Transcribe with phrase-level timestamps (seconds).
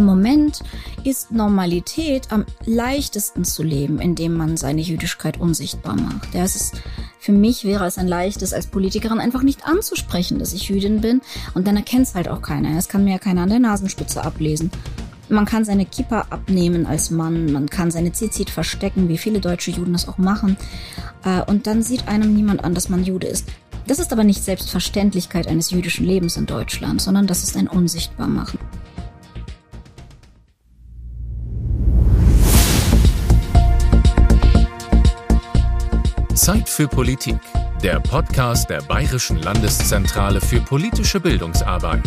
[0.00, 0.60] Im Moment
[1.04, 6.34] ist Normalität am leichtesten zu leben, indem man seine Jüdischkeit unsichtbar macht.
[6.34, 6.80] Ja, es ist,
[7.18, 11.20] für mich wäre es ein leichtes, als Politikerin einfach nicht anzusprechen, dass ich Jüdin bin.
[11.52, 12.78] Und dann erkennt es halt auch keiner.
[12.78, 14.70] Es kann mir ja keiner an der Nasenspitze ablesen.
[15.28, 19.70] Man kann seine Kippa abnehmen als Mann, man kann seine Zizit verstecken, wie viele deutsche
[19.70, 20.56] Juden das auch machen.
[21.26, 23.48] Äh, und dann sieht einem niemand an, dass man Jude ist.
[23.86, 28.58] Das ist aber nicht Selbstverständlichkeit eines jüdischen Lebens in Deutschland, sondern das ist ein Unsichtbarmachen.
[36.50, 37.38] Zeit für Politik,
[37.80, 42.02] der Podcast der Bayerischen Landeszentrale für politische Bildungsarbeit.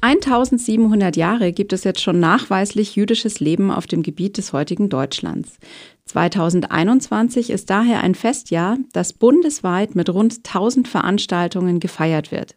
[0.00, 5.58] Eintausendsiebenhundert Jahre gibt es jetzt schon nachweislich jüdisches Leben auf dem Gebiet des heutigen Deutschlands.
[6.06, 12.56] 2021 ist daher ein Festjahr, das bundesweit mit rund 1000 Veranstaltungen gefeiert wird.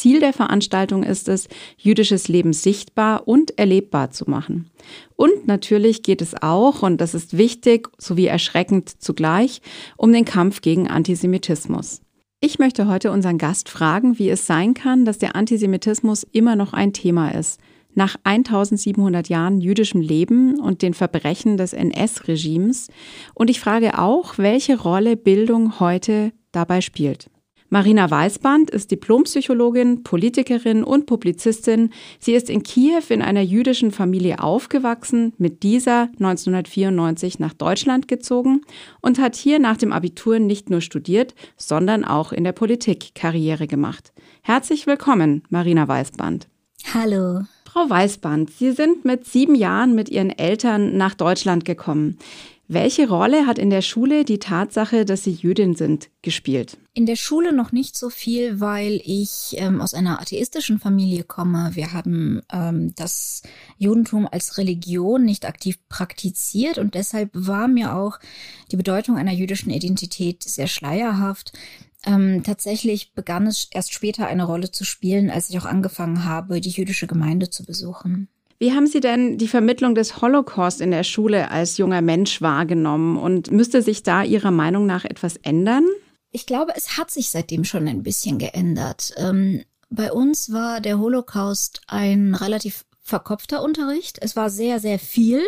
[0.00, 4.70] Ziel der Veranstaltung ist es, jüdisches Leben sichtbar und erlebbar zu machen.
[5.14, 9.60] Und natürlich geht es auch, und das ist wichtig sowie erschreckend zugleich,
[9.98, 12.00] um den Kampf gegen Antisemitismus.
[12.40, 16.72] Ich möchte heute unseren Gast fragen, wie es sein kann, dass der Antisemitismus immer noch
[16.72, 17.60] ein Thema ist.
[17.94, 22.88] Nach 1700 Jahren jüdischem Leben und den Verbrechen des NS-Regimes.
[23.34, 27.28] Und ich frage auch, welche Rolle Bildung heute dabei spielt.
[27.72, 31.90] Marina Weißband ist Diplompsychologin, Politikerin und Publizistin.
[32.18, 38.62] Sie ist in Kiew in einer jüdischen Familie aufgewachsen, mit dieser 1994 nach Deutschland gezogen
[39.00, 43.68] und hat hier nach dem Abitur nicht nur studiert, sondern auch in der Politik Karriere
[43.68, 44.12] gemacht.
[44.42, 46.48] Herzlich willkommen, Marina Weißband.
[46.92, 47.42] Hallo.
[47.72, 52.18] Frau Weißband, Sie sind mit sieben Jahren mit Ihren Eltern nach Deutschland gekommen.
[52.72, 56.78] Welche Rolle hat in der Schule die Tatsache, dass Sie Jüdin sind, gespielt?
[56.94, 61.70] In der Schule noch nicht so viel, weil ich ähm, aus einer atheistischen Familie komme.
[61.72, 63.42] Wir haben ähm, das
[63.76, 68.20] Judentum als Religion nicht aktiv praktiziert und deshalb war mir auch
[68.70, 71.52] die Bedeutung einer jüdischen Identität sehr schleierhaft.
[72.06, 76.60] Ähm, tatsächlich begann es erst später eine Rolle zu spielen, als ich auch angefangen habe,
[76.60, 78.28] die jüdische Gemeinde zu besuchen.
[78.60, 83.16] Wie haben Sie denn die Vermittlung des Holocaust in der Schule als junger Mensch wahrgenommen
[83.16, 85.86] und müsste sich da Ihrer Meinung nach etwas ändern?
[86.30, 89.14] Ich glaube, es hat sich seitdem schon ein bisschen geändert.
[89.16, 94.18] Ähm, bei uns war der Holocaust ein relativ verkopfter Unterricht.
[94.20, 95.42] Es war sehr, sehr viel.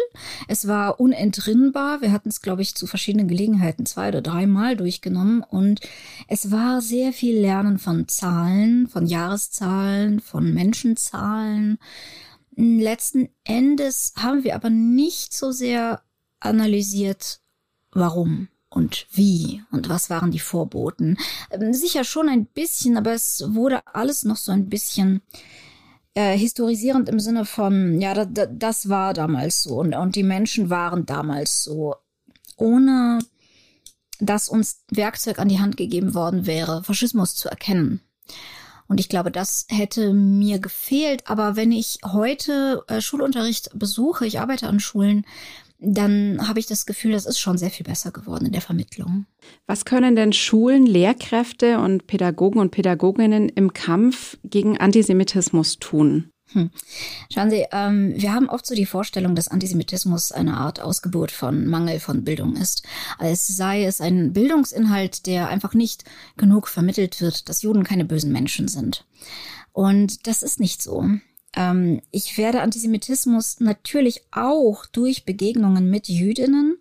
[0.49, 2.00] Es war unentrinnbar.
[2.00, 5.43] Wir hatten es, glaube ich, zu verschiedenen Gelegenheiten zwei oder dreimal durchgenommen.
[5.43, 5.81] Und
[6.29, 11.79] es war sehr viel Lernen von Zahlen, von Jahreszahlen, von Menschenzahlen.
[12.54, 16.02] Letzten Endes haben wir aber nicht so sehr
[16.40, 17.40] analysiert,
[17.92, 21.16] warum und wie und was waren die Vorboten.
[21.50, 25.22] Ähm, sicher schon ein bisschen, aber es wurde alles noch so ein bisschen
[26.14, 30.22] äh, historisierend im Sinne von, ja, da, da, das war damals so und, und die
[30.22, 31.96] Menschen waren damals so,
[32.56, 33.19] ohne
[34.20, 38.00] dass uns Werkzeug an die Hand gegeben worden wäre, Faschismus zu erkennen.
[38.92, 41.26] Und ich glaube, das hätte mir gefehlt.
[41.26, 45.25] Aber wenn ich heute äh, Schulunterricht besuche, ich arbeite an Schulen,
[45.78, 49.25] dann habe ich das Gefühl, das ist schon sehr viel besser geworden in der Vermittlung.
[49.66, 56.28] Was können denn Schulen, Lehrkräfte und Pädagogen und Pädagoginnen im Kampf gegen Antisemitismus tun?
[56.52, 56.70] Hm.
[57.32, 61.66] Schauen Sie, ähm, wir haben oft so die Vorstellung, dass Antisemitismus eine Art Ausgeburt von
[61.66, 62.82] Mangel von Bildung ist.
[63.18, 66.04] Als sei es ein Bildungsinhalt, der einfach nicht
[66.36, 69.06] genug vermittelt wird, dass Juden keine bösen Menschen sind.
[69.72, 71.08] Und das ist nicht so.
[71.54, 76.78] Ähm, ich werde Antisemitismus natürlich auch durch Begegnungen mit Jüdinnen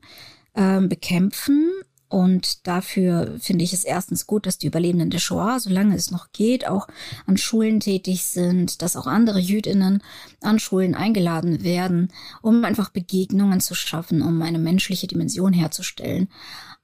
[0.56, 1.70] ähm, bekämpfen,
[2.12, 6.34] und dafür finde ich es erstens gut, dass die Überlebenden der Shoah, solange es noch
[6.34, 6.90] geht, auch
[7.26, 10.04] an Schulen tätig sind, dass auch andere Jüdinnen
[10.42, 12.12] an Schulen eingeladen werden,
[12.42, 16.28] um einfach Begegnungen zu schaffen, um eine menschliche Dimension herzustellen.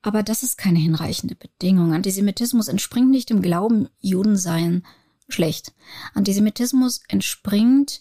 [0.01, 1.91] Aber das ist keine hinreichende Bedingung.
[1.91, 4.85] Antisemitismus entspringt nicht dem Glauben, Juden seien
[5.27, 5.73] schlecht.
[6.13, 7.99] Antisemitismus entspringt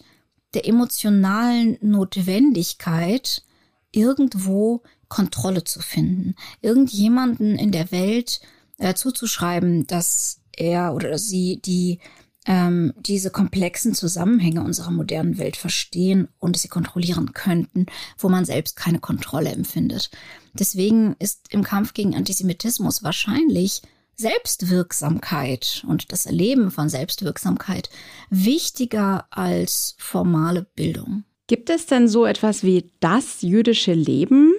[0.53, 3.43] der emotionalen Notwendigkeit,
[3.91, 6.35] irgendwo Kontrolle zu finden.
[6.61, 8.41] Irgendjemanden in der Welt
[8.77, 11.99] äh, zuzuschreiben, dass er oder sie die
[12.47, 17.87] ähm, diese komplexen Zusammenhänge unserer modernen Welt verstehen und sie kontrollieren könnten,
[18.17, 20.09] wo man selbst keine Kontrolle empfindet.
[20.53, 23.81] Deswegen ist im Kampf gegen Antisemitismus wahrscheinlich
[24.15, 27.89] Selbstwirksamkeit und das Erleben von Selbstwirksamkeit
[28.29, 31.23] wichtiger als formale Bildung.
[31.45, 34.53] Gibt es denn so etwas wie das jüdische Leben?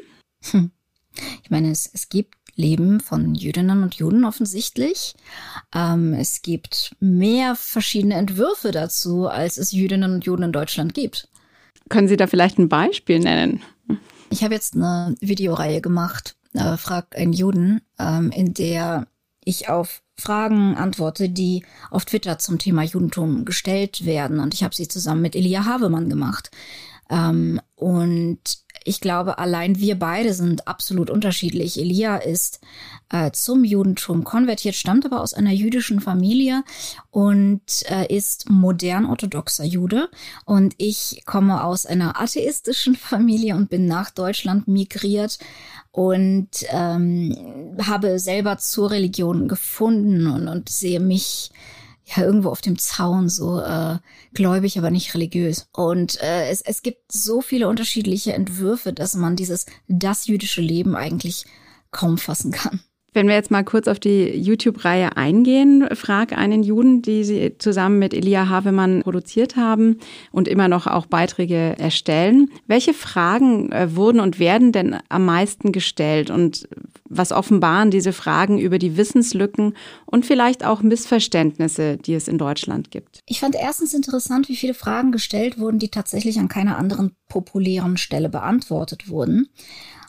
[0.53, 0.71] Hm.
[1.43, 5.15] Ich meine, es, es gibt Leben von Jüdinnen und Juden offensichtlich.
[5.75, 11.29] Ähm, es gibt mehr verschiedene Entwürfe dazu, als es Jüdinnen und Juden in Deutschland gibt.
[11.89, 13.63] Können Sie da vielleicht ein Beispiel nennen?
[14.31, 19.07] Ich habe jetzt eine Videoreihe gemacht, äh, Frag einen Juden, ähm, in der
[19.45, 24.41] ich auf Fragen antworte, die auf Twitter zum Thema Judentum gestellt werden.
[24.41, 26.51] Und ich habe sie zusammen mit Elia Havemann gemacht.
[27.09, 28.41] Ähm, und
[28.89, 31.79] ich glaube, allein wir beide sind absolut unterschiedlich.
[31.79, 32.61] Elia ist
[33.11, 36.65] äh, zum Judentum konvertiert, stammt aber aus einer jüdischen Familie
[37.11, 40.09] und äh, ist modern orthodoxer Jude.
[40.47, 45.39] Und ich komme aus einer atheistischen Familie und bin nach Deutschland migriert
[45.93, 51.51] und ähm, habe selber zur Religion gefunden und, und sehe mich
[52.17, 53.99] ja irgendwo auf dem Zaun, so äh,
[54.33, 55.69] gläubig, aber nicht religiös.
[55.73, 60.97] Und äh, es, es gibt so viele unterschiedliche Entwürfe, dass man dieses das jüdische Leben
[60.97, 61.45] eigentlich
[61.91, 62.81] kaum fassen kann.
[63.15, 67.99] Wenn wir jetzt mal kurz auf die YouTube-Reihe eingehen, Frag einen Juden, die Sie zusammen
[67.99, 69.99] mit Elia Havemann produziert haben
[70.31, 72.51] und immer noch auch Beiträge erstellen.
[72.67, 76.69] Welche Fragen äh, wurden und werden denn am meisten gestellt und
[77.09, 79.75] was offenbaren diese Fragen über die Wissenslücken
[80.05, 83.21] und vielleicht auch Missverständnisse, die es in Deutschland gibt?
[83.27, 87.97] Ich fand erstens interessant, wie viele Fragen gestellt wurden, die tatsächlich an keiner anderen populären
[87.97, 89.49] Stelle beantwortet wurden.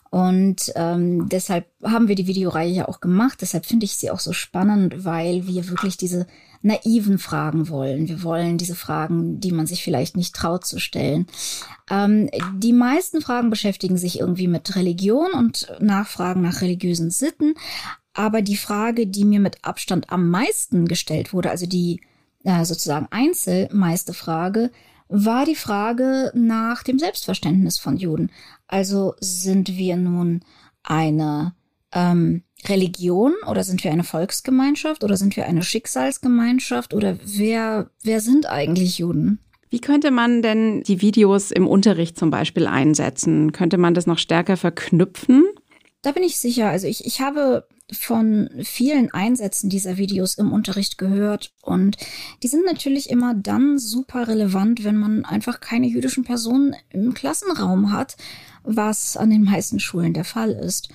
[0.10, 3.42] Und ähm, deshalb haben wir die Videoreihe ja auch gemacht.
[3.42, 6.26] Deshalb finde ich sie auch so spannend, weil wir wirklich diese
[6.62, 8.08] naiven Fragen wollen.
[8.08, 11.28] Wir wollen diese Fragen, die man sich vielleicht nicht traut zu stellen.
[11.90, 17.54] Ähm, die meisten Fragen beschäftigen sich irgendwie mit Religion und Nachfragen nach religiösen Sitten.
[18.14, 22.02] Aber die Frage, die mir mit Abstand am meisten gestellt wurde, also die
[22.44, 24.72] äh, sozusagen einzelmeiste Frage,
[25.10, 28.32] war die Frage nach dem Selbstverständnis von Juden.
[28.68, 30.42] Also sind wir nun
[30.84, 31.56] eine
[31.92, 38.22] ähm, Religion oder sind wir eine Volksgemeinschaft oder sind wir eine Schicksalsgemeinschaft oder wer, wer
[38.22, 39.40] sind eigentlich Juden?
[39.72, 43.52] Wie könnte man denn die Videos im Unterricht zum Beispiel einsetzen?
[43.52, 45.46] Könnte man das noch stärker verknüpfen?
[46.02, 46.70] Da bin ich sicher.
[46.70, 51.98] Also ich, ich habe von vielen Einsätzen dieser Videos im Unterricht gehört und
[52.44, 57.92] die sind natürlich immer dann super relevant, wenn man einfach keine jüdischen Personen im Klassenraum
[57.92, 58.18] hat,
[58.64, 60.90] was an den meisten Schulen der Fall ist.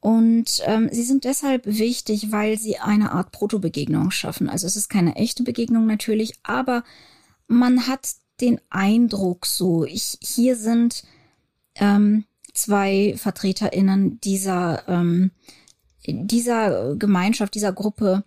[0.00, 4.48] Und ähm, sie sind deshalb wichtig, weil sie eine Art Protobegegnung schaffen.
[4.48, 6.84] Also es ist keine echte Begegnung natürlich, aber
[7.48, 11.02] man hat den Eindruck so, ich, hier sind
[11.74, 15.30] ähm, zwei VertreterInnen dieser ähm,
[16.06, 18.24] dieser Gemeinschaft, dieser Gruppe,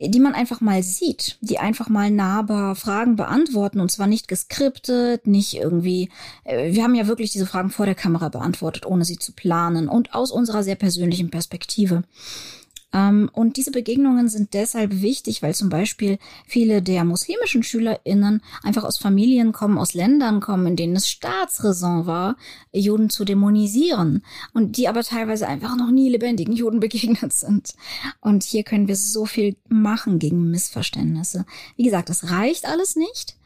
[0.00, 5.26] die man einfach mal sieht, die einfach mal nahbar Fragen beantworten und zwar nicht geskriptet,
[5.26, 6.10] nicht irgendwie,
[6.44, 9.88] äh, wir haben ja wirklich diese Fragen vor der Kamera beantwortet, ohne sie zu planen
[9.88, 12.02] und aus unserer sehr persönlichen Perspektive.
[12.94, 18.84] Ähm, und diese Begegnungen sind deshalb wichtig, weil zum Beispiel viele der muslimischen SchülerInnen einfach
[18.84, 22.36] aus Familien kommen, aus Ländern kommen, in denen es Staatsräson war,
[22.72, 24.22] Juden zu dämonisieren
[24.54, 27.74] und die aber teilweise einfach noch nie lebendigen Juden begegnet sind.
[28.20, 31.44] Und hier können wir so viel machen gegen Missverständnisse.
[31.76, 33.36] Wie gesagt, das reicht alles nicht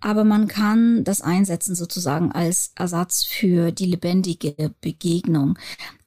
[0.00, 5.58] aber man kann das einsetzen sozusagen als Ersatz für die lebendige Begegnung.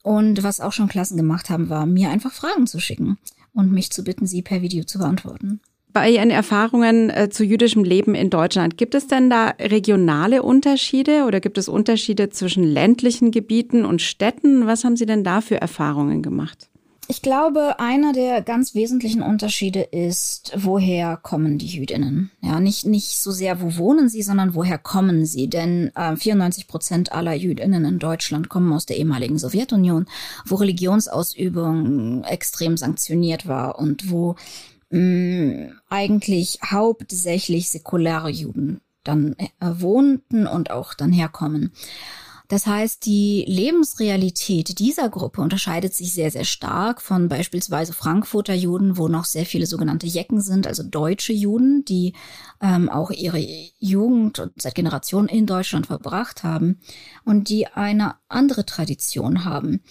[0.04, 3.18] Und was auch schon Klassen gemacht haben, war, mir einfach Fragen zu schicken
[3.54, 5.60] und mich zu bitten, sie per Video zu beantworten.
[5.92, 11.24] Bei Ihren Erfahrungen äh, zu jüdischem Leben in Deutschland, gibt es denn da regionale Unterschiede
[11.26, 14.68] oder gibt es Unterschiede zwischen ländlichen Gebieten und Städten?
[14.68, 16.69] Was haben Sie denn da für Erfahrungen gemacht?
[17.12, 22.30] Ich glaube, einer der ganz wesentlichen Unterschiede ist, woher kommen die Jüdinnen?
[22.40, 25.50] Ja, nicht, nicht so sehr, wo wohnen sie, sondern woher kommen sie?
[25.50, 30.06] Denn äh, 94 Prozent aller Jüdinnen in Deutschland kommen aus der ehemaligen Sowjetunion,
[30.46, 34.36] wo Religionsausübung extrem sanktioniert war und wo
[34.92, 41.72] mh, mm, eigentlich hauptsächlich säkulare Juden dann äh, wohnten und auch dann herkommen.
[42.50, 48.98] Das heißt, die Lebensrealität dieser Gruppe unterscheidet sich sehr, sehr stark von beispielsweise Frankfurter Juden,
[48.98, 52.14] wo noch sehr viele sogenannte Jecken sind, also deutsche Juden, die
[52.60, 53.38] ähm, auch ihre
[53.78, 56.80] Jugend seit Generationen in Deutschland verbracht haben
[57.24, 59.84] und die eine andere Tradition haben.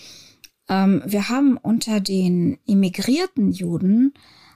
[0.69, 4.15] Ähm, wir haben unter den immigrierten Juden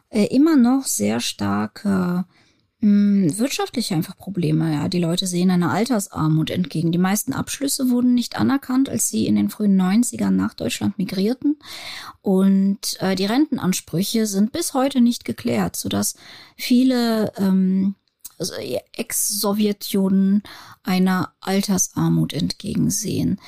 [0.09, 2.42] äh, immer noch sehr starke hm,
[2.83, 4.75] wirtschaftliche einfach Probleme.
[4.75, 6.91] Ja, die Leute sehen einer Altersarmut entgegen.
[6.91, 11.59] Die meisten Abschlüsse wurden nicht anerkannt, als sie in den frühen 90ern nach Deutschland migrierten.
[12.23, 16.17] Und äh, die Rentenansprüche sind bis heute nicht geklärt, sodass
[16.57, 17.95] viele ähm,
[18.39, 18.55] also
[18.93, 20.43] Ex-Sowjetjuden
[20.83, 23.41] einer Altersarmut entgegensehen.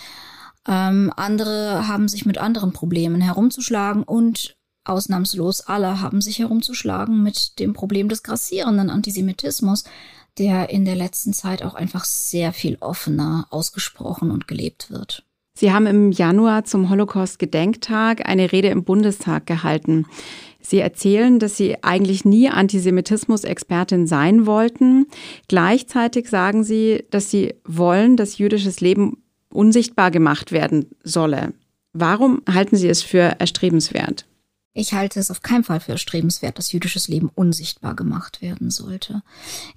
[0.69, 7.59] Ähm, andere haben sich mit anderen Problemen herumzuschlagen und ausnahmslos alle haben sich herumzuschlagen mit
[7.59, 9.85] dem Problem des grassierenden Antisemitismus,
[10.39, 15.25] der in der letzten Zeit auch einfach sehr viel offener ausgesprochen und gelebt wird.
[15.57, 20.07] Sie haben im Januar zum Holocaust-Gedenktag eine Rede im Bundestag gehalten.
[20.61, 25.07] Sie erzählen, dass Sie eigentlich nie Antisemitismus-Expertin sein wollten.
[25.47, 31.53] Gleichzeitig sagen Sie, dass Sie wollen, dass jüdisches Leben unsichtbar gemacht werden solle.
[31.93, 34.27] Warum halten Sie es für erstrebenswert?
[34.77, 39.23] Ich halte es auf keinen Fall für erstrebenswert, dass jüdisches Leben unsichtbar gemacht werden sollte.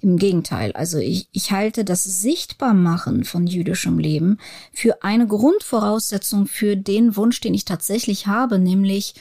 [0.00, 4.38] Im Gegenteil, also ich, ich halte das Sichtbarmachen von jüdischem Leben
[4.72, 9.14] für eine Grundvoraussetzung für den Wunsch, den ich tatsächlich habe, nämlich,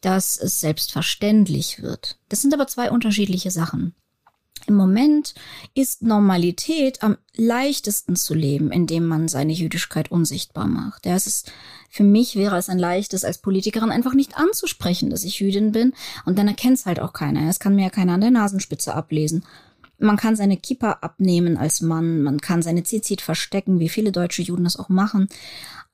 [0.00, 2.18] dass es selbstverständlich wird.
[2.30, 3.94] Das sind aber zwei unterschiedliche Sachen.
[4.68, 5.34] Im Moment
[5.72, 11.06] ist Normalität am leichtesten zu leben, indem man seine Jüdischkeit unsichtbar macht.
[11.06, 11.50] Ja, es ist,
[11.88, 15.94] für mich wäre es ein leichtes, als Politikerin einfach nicht anzusprechen, dass ich Jüdin bin.
[16.26, 17.48] Und dann erkennt es halt auch keiner.
[17.48, 19.42] Es kann mir ja keiner an der Nasenspitze ablesen.
[19.98, 24.42] Man kann seine Kippa abnehmen als Mann, man kann seine Zizit verstecken, wie viele deutsche
[24.42, 25.28] Juden das auch machen.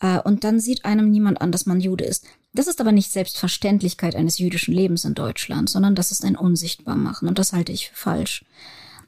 [0.01, 2.27] Äh, und dann sieht einem niemand an, dass man Jude ist.
[2.55, 7.29] Das ist aber nicht Selbstverständlichkeit eines jüdischen Lebens in Deutschland, sondern das ist ein Unsichtbarmachen
[7.29, 8.45] und das halte ich für falsch.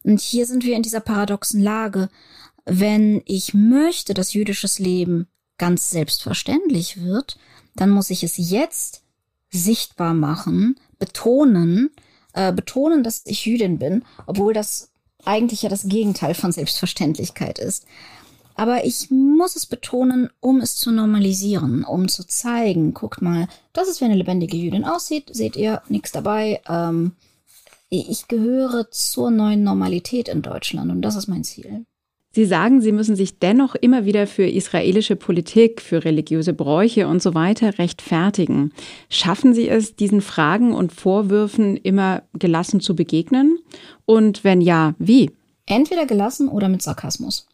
[0.02, 2.08] Und hier sind wir in dieser paradoxen Lage.
[2.64, 7.38] Wenn ich möchte, dass jüdisches Leben ganz selbstverständlich wird,
[7.76, 9.02] dann muss ich es jetzt
[9.50, 11.90] sichtbar machen, betonen,
[12.32, 14.90] äh, betonen, dass ich Jüdin bin, obwohl das
[15.24, 17.84] eigentlich ja das Gegenteil von Selbstverständlichkeit ist.
[18.56, 23.88] Aber ich muss es betonen, um es zu normalisieren, um zu zeigen, guckt mal, das
[23.88, 26.62] ist, wie eine lebendige Jüdin aussieht, seht ihr, nichts dabei.
[26.66, 27.12] Ähm,
[27.90, 31.84] ich gehöre zur neuen Normalität in Deutschland und das ist mein Ziel.
[32.32, 37.22] Sie sagen, Sie müssen sich dennoch immer wieder für israelische Politik, für religiöse Bräuche und
[37.22, 38.72] so weiter rechtfertigen.
[39.08, 43.58] Schaffen Sie es, diesen Fragen und Vorwürfen immer gelassen zu begegnen?
[44.04, 45.30] Und wenn ja, wie?
[45.64, 47.46] Entweder gelassen oder mit Sarkasmus.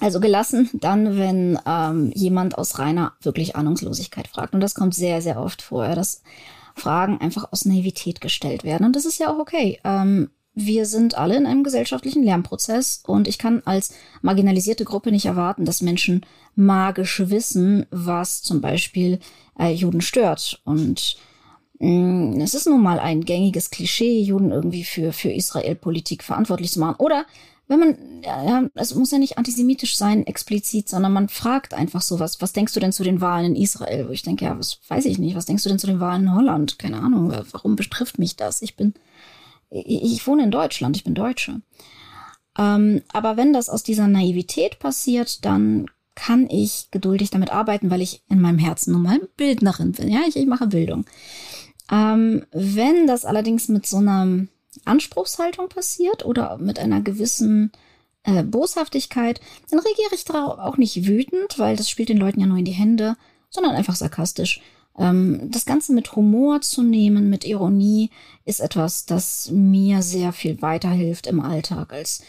[0.00, 4.54] Also gelassen dann, wenn ähm, jemand aus reiner wirklich Ahnungslosigkeit fragt.
[4.54, 6.22] Und das kommt sehr, sehr oft vor, dass
[6.76, 8.86] Fragen einfach aus Naivität gestellt werden.
[8.86, 9.80] Und das ist ja auch okay.
[9.84, 15.26] Ähm, wir sind alle in einem gesellschaftlichen Lernprozess und ich kann als marginalisierte Gruppe nicht
[15.26, 16.26] erwarten, dass Menschen
[16.56, 19.20] magisch wissen, was zum Beispiel
[19.58, 20.60] äh, Juden stört.
[20.64, 21.16] Und
[21.78, 26.72] mh, mm, es ist nun mal ein gängiges Klischee, Juden irgendwie für, für Israel-Politik verantwortlich
[26.72, 26.96] zu machen.
[26.98, 27.24] Oder
[27.68, 32.40] wenn man, ja, es muss ja nicht antisemitisch sein, explizit, sondern man fragt einfach sowas,
[32.40, 34.08] was denkst du denn zu den Wahlen in Israel?
[34.08, 36.22] Wo ich denke, ja, was weiß ich nicht, was denkst du denn zu den Wahlen
[36.22, 36.78] in Holland?
[36.78, 38.62] Keine Ahnung, warum betrifft mich das?
[38.62, 38.94] Ich bin,
[39.70, 41.60] ich, ich wohne in Deutschland, ich bin Deutsche.
[42.58, 48.00] Ähm, aber wenn das aus dieser Naivität passiert, dann kann ich geduldig damit arbeiten, weil
[48.00, 50.08] ich in meinem Herzen nun mal Bildnerin bin.
[50.08, 51.04] Ja, ich, ich mache Bildung.
[51.92, 54.46] Ähm, wenn das allerdings mit so einer
[54.88, 57.72] Anspruchshaltung passiert oder mit einer gewissen
[58.24, 59.40] äh, Boshaftigkeit,
[59.70, 62.64] dann reagiere ich darauf auch nicht wütend, weil das spielt den Leuten ja nur in
[62.64, 63.16] die Hände,
[63.50, 64.60] sondern einfach sarkastisch.
[64.98, 68.10] Ähm, das Ganze mit Humor zu nehmen, mit Ironie,
[68.44, 72.22] ist etwas, das mir sehr viel weiterhilft im Alltag, als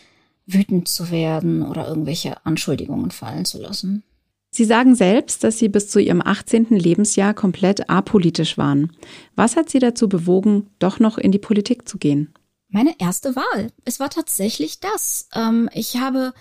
[0.46, 4.04] wütend zu werden oder irgendwelche Anschuldigungen fallen zu lassen.
[4.52, 6.68] Sie sagen selbst, dass Sie bis zu Ihrem 18.
[6.70, 8.92] Lebensjahr komplett apolitisch waren.
[9.36, 12.34] Was hat Sie dazu bewogen, doch noch in die Politik zu gehen?
[12.70, 13.72] Meine erste Wahl.
[13.86, 15.28] Es war tatsächlich das.
[15.34, 16.34] Ähm, ich habe,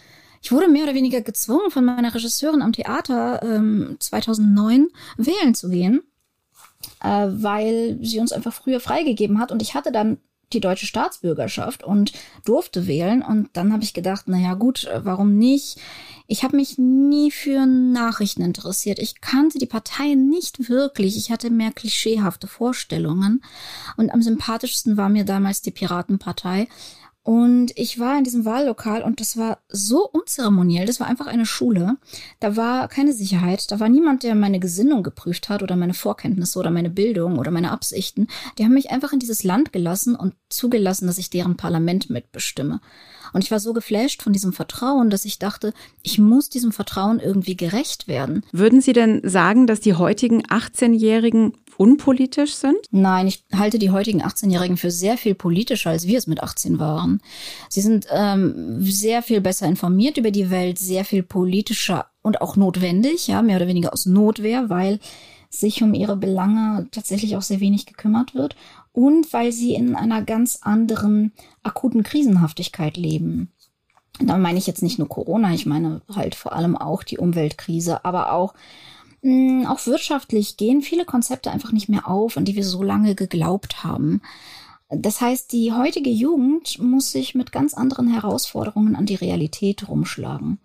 [0.43, 5.71] ich wurde mehr oder weniger gezwungen von meiner Regisseurin am Theater ähm, 2009 wählen zu
[5.71, 6.03] gehen,
[7.03, 10.19] äh, weil sie uns einfach früher freigegeben hat und ich hatte dann
[10.53, 12.13] die deutsche Staatsbürgerschaft und
[12.45, 13.23] durfte wählen.
[13.23, 15.79] Und dann habe ich gedacht, na ja, gut, äh, warum nicht?
[16.27, 18.99] Ich habe mich nie für Nachrichten interessiert.
[18.99, 21.17] Ich kannte die Parteien nicht wirklich.
[21.17, 23.43] Ich hatte mehr klischeehafte Vorstellungen.
[23.97, 26.69] Und am sympathischsten war mir damals die Piratenpartei.
[27.23, 30.87] Und ich war in diesem Wahllokal und das war so unzeremoniell.
[30.87, 31.99] Das war einfach eine Schule.
[32.41, 33.71] Da war keine Sicherheit.
[33.71, 37.51] Da war niemand, der meine Gesinnung geprüft hat oder meine Vorkenntnisse oder meine Bildung oder
[37.51, 38.29] meine Absichten.
[38.57, 42.81] Die haben mich einfach in dieses Land gelassen und zugelassen, dass ich deren Parlament mitbestimme.
[43.33, 47.21] Und ich war so geflasht von diesem Vertrauen, dass ich dachte, ich muss diesem Vertrauen
[47.21, 48.43] irgendwie gerecht werden.
[48.53, 52.77] Würden Sie denn sagen, dass die heutigen 18-Jährigen unpolitisch sind?
[52.91, 56.79] Nein, ich halte die heutigen 18-Jährigen für sehr viel politischer, als wir es mit 18
[56.79, 57.23] waren.
[57.69, 62.57] Sie sind ähm, sehr viel besser informiert über die Welt, sehr viel politischer und auch
[62.57, 64.99] notwendig, ja, mehr oder weniger aus Notwehr, weil
[65.51, 68.57] sich um ihre Belange tatsächlich auch sehr wenig gekümmert wird
[68.93, 71.33] und weil sie in einer ganz anderen
[71.63, 73.53] akuten Krisenhaftigkeit leben.
[74.21, 78.05] Da meine ich jetzt nicht nur Corona, ich meine halt vor allem auch die Umweltkrise,
[78.05, 78.55] aber auch
[79.23, 83.15] Mm, auch wirtschaftlich gehen viele Konzepte einfach nicht mehr auf, an die wir so lange
[83.15, 84.23] geglaubt haben.
[84.91, 90.59] Das heißt, die heutige Jugend muss sich mit ganz anderen Herausforderungen an die Realität rumschlagen.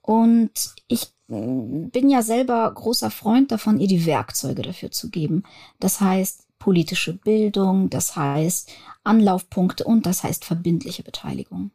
[0.00, 5.42] Und ich bin ja selber großer Freund davon, ihr die Werkzeuge dafür zu geben.
[5.80, 8.72] Das heißt politische Bildung, das heißt
[9.04, 11.70] Anlaufpunkte und das heißt verbindliche Beteiligung.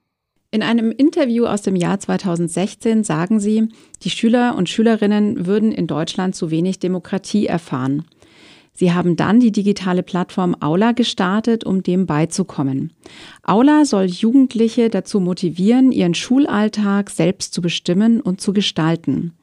[0.53, 3.69] In einem Interview aus dem Jahr 2016 sagen Sie,
[4.03, 8.05] die Schüler und Schülerinnen würden in Deutschland zu wenig Demokratie erfahren.
[8.71, 12.93] Sie haben dann die digitale Plattform Aula gestartet, um dem beizukommen.
[13.41, 19.33] Aula soll Jugendliche dazu motivieren, ihren Schulalltag selbst zu bestimmen und zu gestalten.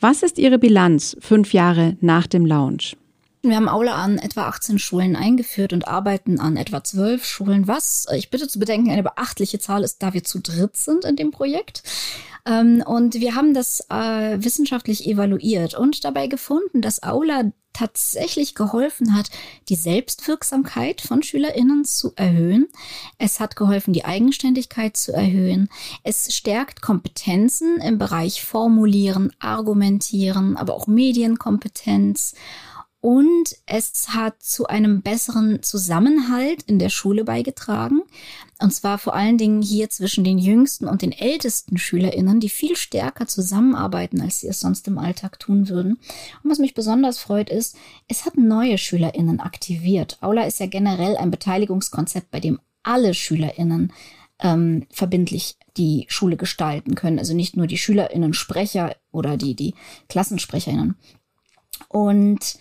[0.00, 2.96] Was ist Ihre Bilanz fünf Jahre nach dem Launch?
[3.46, 8.06] Wir haben Aula an etwa 18 Schulen eingeführt und arbeiten an etwa 12 Schulen, was
[8.16, 11.30] ich bitte zu bedenken eine beachtliche Zahl ist, da wir zu dritt sind in dem
[11.30, 11.82] Projekt.
[12.46, 19.14] Ähm, und wir haben das äh, wissenschaftlich evaluiert und dabei gefunden, dass Aula tatsächlich geholfen
[19.14, 19.28] hat,
[19.68, 22.68] die Selbstwirksamkeit von SchülerInnen zu erhöhen.
[23.18, 25.68] Es hat geholfen, die Eigenständigkeit zu erhöhen.
[26.02, 32.34] Es stärkt Kompetenzen im Bereich Formulieren, Argumentieren, aber auch Medienkompetenz
[33.04, 38.00] und es hat zu einem besseren Zusammenhalt in der Schule beigetragen.
[38.62, 42.76] Und zwar vor allen Dingen hier zwischen den jüngsten und den ältesten SchülerInnen, die viel
[42.76, 45.98] stärker zusammenarbeiten, als sie es sonst im Alltag tun würden.
[46.42, 47.76] Und was mich besonders freut, ist,
[48.08, 50.16] es hat neue SchülerInnen aktiviert.
[50.22, 53.92] Aula ist ja generell ein Beteiligungskonzept, bei dem alle SchülerInnen
[54.40, 57.18] ähm, verbindlich die Schule gestalten können.
[57.18, 59.74] Also nicht nur die SchülerInnen, Sprecher oder die, die
[60.08, 60.96] KlassensprecherInnen.
[61.88, 62.56] Und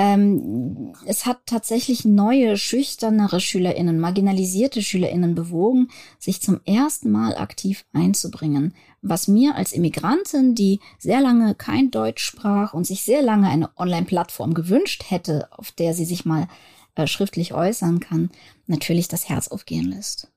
[0.00, 5.88] ähm, es hat tatsächlich neue, schüchternere SchülerInnen, marginalisierte SchülerInnen bewogen,
[6.20, 8.74] sich zum ersten Mal aktiv einzubringen.
[9.02, 13.76] Was mir als Immigrantin, die sehr lange kein Deutsch sprach und sich sehr lange eine
[13.76, 16.46] Online-Plattform gewünscht hätte, auf der sie sich mal
[16.94, 18.30] äh, schriftlich äußern kann,
[18.68, 20.28] natürlich das Herz aufgehen lässt.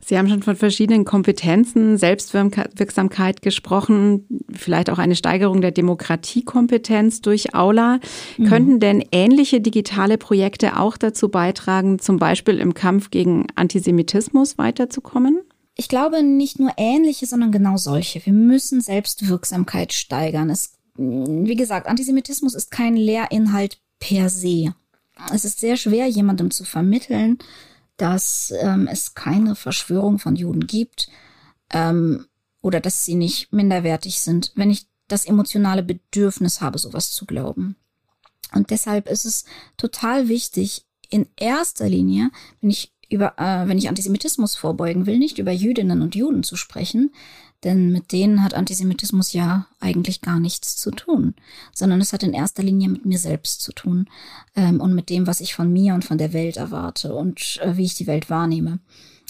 [0.00, 7.54] Sie haben schon von verschiedenen Kompetenzen, Selbstwirksamkeit gesprochen, vielleicht auch eine Steigerung der Demokratiekompetenz durch
[7.54, 8.00] Aula.
[8.36, 8.44] Mhm.
[8.46, 15.40] Könnten denn ähnliche digitale Projekte auch dazu beitragen, zum Beispiel im Kampf gegen Antisemitismus weiterzukommen?
[15.74, 18.24] Ich glaube nicht nur ähnliche, sondern genau solche.
[18.24, 20.50] Wir müssen Selbstwirksamkeit steigern.
[20.50, 24.74] Es, wie gesagt, Antisemitismus ist kein Lehrinhalt per se.
[25.32, 27.38] Es ist sehr schwer, jemandem zu vermitteln,
[27.96, 31.08] dass ähm, es keine Verschwörung von Juden gibt
[31.70, 32.26] ähm,
[32.60, 37.76] oder dass sie nicht minderwertig sind, wenn ich das emotionale Bedürfnis habe, sowas zu glauben.
[38.52, 39.44] Und deshalb ist es
[39.76, 42.30] total wichtig, in erster Linie,
[42.60, 46.56] wenn ich über, äh, wenn ich Antisemitismus vorbeugen will, nicht über Jüdinnen und Juden zu
[46.56, 47.12] sprechen,
[47.64, 51.34] denn mit denen hat Antisemitismus ja eigentlich gar nichts zu tun,
[51.72, 54.08] sondern es hat in erster Linie mit mir selbst zu tun
[54.54, 57.76] ähm, und mit dem, was ich von mir und von der Welt erwarte und äh,
[57.76, 58.78] wie ich die Welt wahrnehme.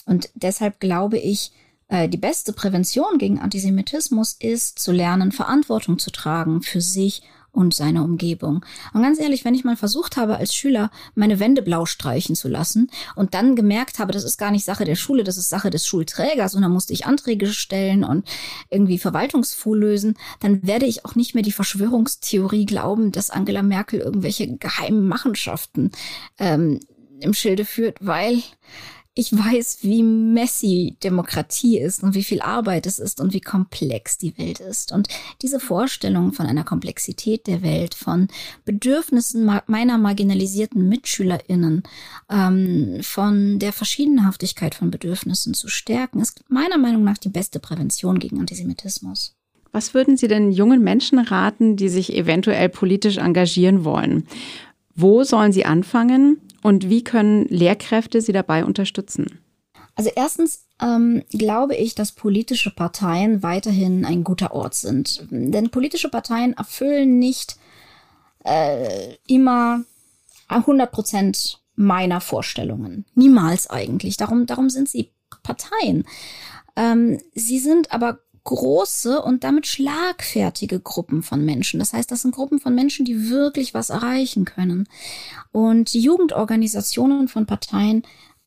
[0.04, 1.52] Und deshalb glaube ich,
[1.88, 7.22] äh, die beste Prävention gegen Antisemitismus ist zu lernen, Verantwortung zu tragen für sich
[7.54, 8.64] und seine Umgebung.
[8.92, 12.48] Und ganz ehrlich, wenn ich mal versucht habe, als Schüler meine Wände blau streichen zu
[12.48, 15.70] lassen und dann gemerkt habe, das ist gar nicht Sache der Schule, das ist Sache
[15.70, 18.26] des Schulträgers und dann musste ich Anträge stellen und
[18.70, 24.00] irgendwie Verwaltungsfuhl lösen, dann werde ich auch nicht mehr die Verschwörungstheorie glauben, dass Angela Merkel
[24.00, 25.92] irgendwelche geheimen Machenschaften
[26.38, 26.80] ähm,
[27.20, 28.42] im Schilde führt, weil
[29.16, 34.18] ich weiß, wie messy Demokratie ist und wie viel Arbeit es ist und wie komplex
[34.18, 34.90] die Welt ist.
[34.90, 35.06] Und
[35.40, 38.26] diese Vorstellung von einer Komplexität der Welt, von
[38.64, 41.84] Bedürfnissen meiner marginalisierten MitschülerInnen,
[42.28, 48.18] ähm, von der Verschiedenhaftigkeit von Bedürfnissen zu stärken, ist meiner Meinung nach die beste Prävention
[48.18, 49.36] gegen Antisemitismus.
[49.70, 54.26] Was würden Sie denn jungen Menschen raten, die sich eventuell politisch engagieren wollen?
[54.96, 56.40] Wo sollen sie anfangen?
[56.64, 59.38] Und wie können Lehrkräfte sie dabei unterstützen?
[59.96, 65.26] Also erstens ähm, glaube ich, dass politische Parteien weiterhin ein guter Ort sind.
[65.30, 67.56] Denn politische Parteien erfüllen nicht
[68.44, 69.82] äh, immer
[70.48, 73.04] 100 Prozent meiner Vorstellungen.
[73.14, 74.16] Niemals eigentlich.
[74.16, 76.06] Darum, darum sind sie Parteien.
[76.76, 81.80] Ähm, sie sind aber große und damit schlagfertige Gruppen von Menschen.
[81.80, 84.86] Das heißt, das sind Gruppen von Menschen, die wirklich was erreichen können.
[85.50, 88.04] Und Jugendorganisationen von Parteien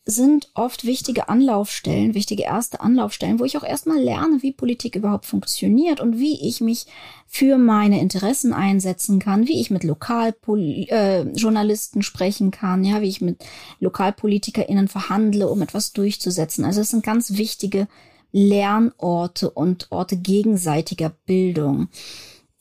[0.08, 5.26] sind oft wichtige Anlaufstellen, wichtige erste Anlaufstellen, wo ich auch erstmal lerne, wie Politik überhaupt
[5.26, 6.86] funktioniert und wie ich mich
[7.28, 13.20] für meine Interessen einsetzen kann, wie ich mit Lokaljournalisten äh, sprechen kann, ja, wie ich
[13.20, 13.44] mit
[13.82, 16.64] LokalpolitikerInnen verhandle, um etwas durchzusetzen.
[16.64, 17.90] Also es sind ganz wichtige
[18.32, 21.90] Lernorte und Orte gegenseitiger Bildung.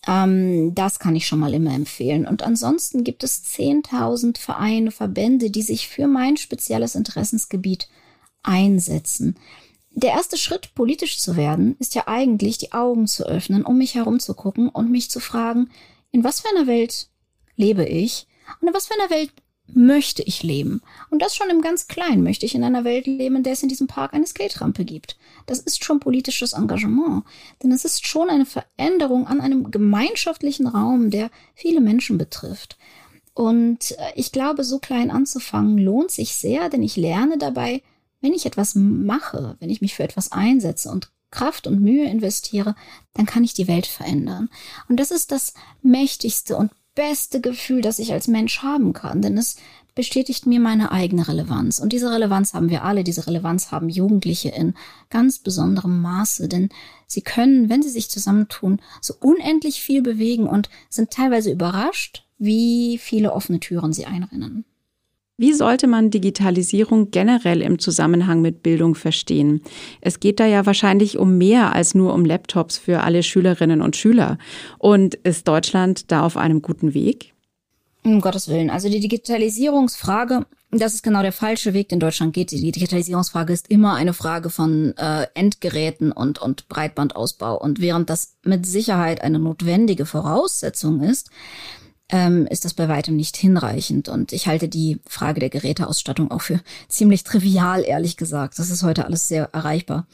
[0.06, 2.26] Ähm, das kann ich schon mal immer empfehlen.
[2.26, 7.88] Und ansonsten gibt es 10.000 Vereine, Verbände, die sich für mein spezielles Interessensgebiet
[8.42, 9.36] einsetzen.
[9.90, 13.94] Der erste Schritt, politisch zu werden, ist ja eigentlich, die Augen zu öffnen, um mich
[13.94, 15.70] herumzugucken und mich zu fragen,
[16.12, 17.08] in was für einer Welt
[17.56, 18.26] lebe ich
[18.60, 19.32] und in was für einer Welt
[19.68, 20.80] möchte ich leben.
[21.10, 23.62] Und das schon im ganz Kleinen möchte ich in einer Welt leben, in der es
[23.62, 25.16] in diesem Park eine Skaterampe gibt.
[25.46, 27.24] Das ist schon politisches Engagement.
[27.62, 32.78] Denn es ist schon eine Veränderung an einem gemeinschaftlichen Raum, der viele Menschen betrifft.
[33.34, 37.82] Und äh, ich glaube, so klein anzufangen lohnt sich sehr, denn ich lerne dabei,
[38.20, 42.74] wenn ich etwas mache, wenn ich mich für etwas einsetze und Kraft und Mühe investiere,
[43.12, 44.48] dann kann ich die Welt verändern.
[44.88, 45.52] Und das ist das
[45.82, 49.56] mächtigste und beste Gefühl, das ich als Mensch haben kann, denn es
[49.94, 51.78] bestätigt mir meine eigene Relevanz.
[51.78, 54.74] Und diese Relevanz haben wir alle, diese Relevanz haben Jugendliche in
[55.08, 56.68] ganz besonderem Maße, denn
[57.06, 62.98] sie können, wenn sie sich zusammentun, so unendlich viel bewegen und sind teilweise überrascht, wie
[62.98, 64.64] viele offene Türen sie einrennen.
[65.38, 69.60] Wie sollte man Digitalisierung generell im Zusammenhang mit Bildung verstehen?
[70.00, 73.96] Es geht da ja wahrscheinlich um mehr als nur um Laptops für alle Schülerinnen und
[73.96, 74.38] Schüler.
[74.78, 77.34] Und ist Deutschland da auf einem guten Weg?
[78.02, 78.70] Um Gottes Willen.
[78.70, 82.50] Also die Digitalisierungsfrage, das ist genau der falsche Weg, den Deutschland geht.
[82.50, 87.60] Die Digitalisierungsfrage ist immer eine Frage von äh, Endgeräten und, und Breitbandausbau.
[87.60, 91.28] Und während das mit Sicherheit eine notwendige Voraussetzung ist,
[92.08, 94.08] ähm, ist das bei weitem nicht hinreichend.
[94.08, 98.58] Und ich halte die Frage der Geräteausstattung auch für ziemlich trivial, ehrlich gesagt.
[98.58, 100.06] Das ist heute alles sehr erreichbar.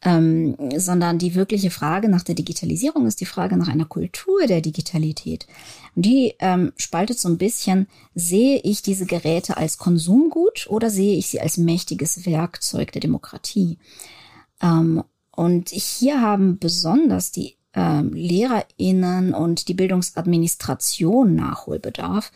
[0.00, 4.60] Ähm, sondern die wirkliche Frage nach der Digitalisierung ist die Frage nach einer Kultur der
[4.60, 5.48] Digitalität.
[5.96, 11.16] Und die ähm, spaltet so ein bisschen, sehe ich diese Geräte als Konsumgut oder sehe
[11.16, 13.78] ich sie als mächtiges Werkzeug der Demokratie?
[14.62, 22.32] Ähm, und hier haben besonders die ähm, LehrerInnen und die Bildungsadministration Nachholbedarf.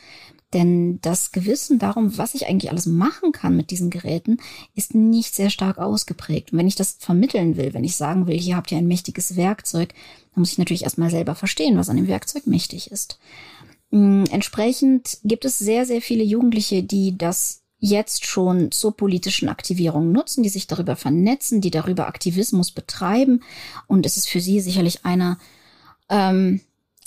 [0.52, 4.36] Denn das Gewissen darum, was ich eigentlich alles machen kann mit diesen Geräten,
[4.74, 6.52] ist nicht sehr stark ausgeprägt.
[6.52, 9.36] Und wenn ich das vermitteln will, wenn ich sagen will, hier habt ihr ein mächtiges
[9.36, 9.94] Werkzeug,
[10.34, 13.18] dann muss ich natürlich erstmal selber verstehen, was an dem Werkzeug mächtig ist.
[13.90, 20.12] Mm, entsprechend gibt es sehr, sehr viele Jugendliche, die das jetzt schon zur politischen Aktivierung
[20.12, 23.42] nutzen, die sich darüber vernetzen, die darüber Aktivismus betreiben.
[23.88, 25.36] Und es ist für sie sicherlich einer
[26.08, 26.60] ähm,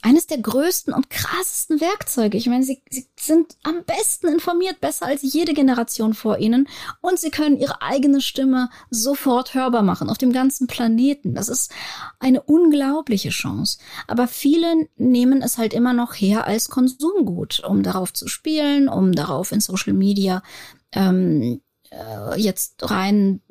[0.06, 2.38] eines der größten und krassesten Werkzeuge.
[2.38, 6.68] Ich meine, sie, sie sind am besten informiert, besser als jede Generation vor ihnen.
[7.02, 11.34] Und sie können ihre eigene Stimme sofort hörbar machen auf dem ganzen Planeten.
[11.34, 11.72] Das ist
[12.20, 13.80] eine unglaubliche Chance.
[14.06, 19.12] Aber viele nehmen es halt immer noch her als Konsumgut, um darauf zu spielen, um
[19.12, 20.44] darauf in Social Media
[20.91, 23.41] ähm, äh, jetzt rein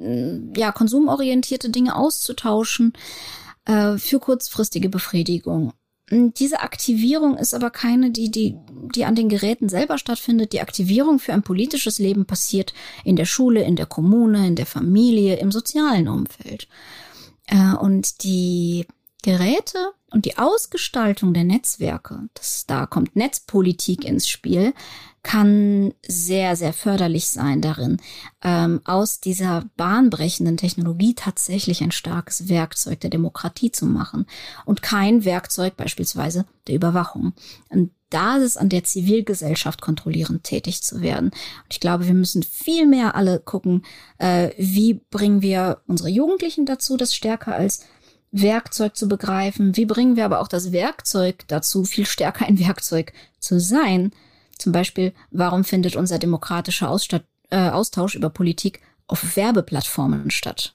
[0.57, 2.93] ja konsumorientierte Dinge auszutauschen
[3.64, 5.73] äh, für kurzfristige Befriedigung.
[6.11, 8.57] Diese Aktivierung ist aber keine, die, die,
[8.95, 10.53] die an den Geräten selber stattfindet.
[10.53, 14.67] Die Aktivierung für ein politisches Leben passiert in der Schule, in der Kommune, in der
[14.67, 16.69] Familie, im sozialen Umfeld.
[17.47, 18.87] Äh, und die
[19.23, 24.75] Geräte und die Ausgestaltung der Netzwerke, das, da kommt Netzpolitik ins Spiel,
[25.24, 27.96] kann sehr, sehr förderlich sein darin,
[28.42, 34.26] ähm, aus dieser bahnbrechenden Technologie tatsächlich ein starkes Werkzeug der Demokratie zu machen
[34.66, 37.32] und kein Werkzeug beispielsweise der Überwachung.
[37.70, 41.30] Und da ist es an der Zivilgesellschaft kontrollierend tätig zu werden.
[41.30, 43.84] Und ich glaube, wir müssen viel mehr alle gucken,
[44.18, 47.80] äh, wie bringen wir unsere Jugendlichen dazu, das stärker als
[48.30, 49.76] Werkzeug zu begreifen?
[49.76, 54.12] Wie bringen wir aber auch das Werkzeug dazu, viel stärker ein Werkzeug zu sein?
[54.59, 60.75] Zum Beispiel, warum findet unser demokratischer Ausstatt äh, Austausch über Politik auf Werbeplattformen statt?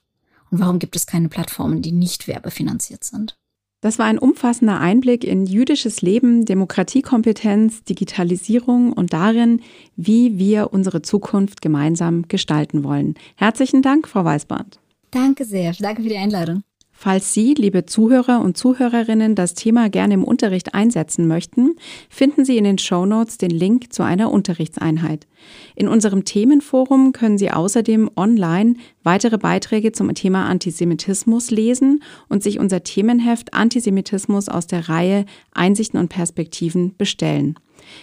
[0.50, 3.36] Und warum gibt es keine Plattformen, die nicht werbefinanziert sind?
[3.82, 9.62] Das war ein umfassender Einblick in jüdisches Leben, Demokratiekompetenz, Digitalisierung und darin,
[9.96, 13.14] wie wir unsere Zukunft gemeinsam gestalten wollen.
[13.36, 14.78] Herzlichen Dank, Frau Weißbart.
[15.10, 15.72] Danke sehr.
[15.78, 16.62] Danke für die Einladung.
[17.02, 21.76] Falls Sie, liebe Zuhörer und Zuhörerinnen, das Thema gerne im Unterricht einsetzen möchten,
[22.10, 25.26] finden Sie in den Show Notes den Link zu einer Unterrichtseinheit.
[25.74, 32.58] In unserem Themenforum können Sie außerdem online weitere Beiträge zum Thema Antisemitismus lesen und sich
[32.58, 37.58] unser Themenheft Antisemitismus aus der Reihe Einsichten und Perspektiven bestellen.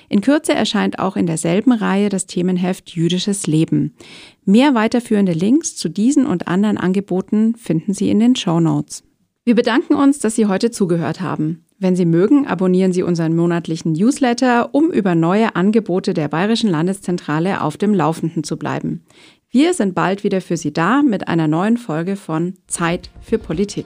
[0.09, 3.93] In Kürze erscheint auch in derselben Reihe das Themenheft Jüdisches Leben.
[4.45, 9.03] Mehr weiterführende Links zu diesen und anderen Angeboten finden Sie in den Show Notes.
[9.43, 11.63] Wir bedanken uns, dass Sie heute zugehört haben.
[11.79, 17.61] Wenn Sie mögen, abonnieren Sie unseren monatlichen Newsletter, um über neue Angebote der Bayerischen Landeszentrale
[17.61, 19.03] auf dem Laufenden zu bleiben.
[19.49, 23.85] Wir sind bald wieder für Sie da mit einer neuen Folge von Zeit für Politik.